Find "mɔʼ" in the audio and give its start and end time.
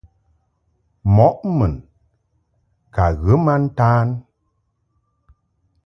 1.15-1.35